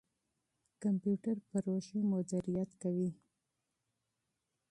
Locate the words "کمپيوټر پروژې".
0.81-1.99